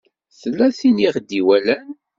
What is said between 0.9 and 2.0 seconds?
i ɣ-d-iwalan.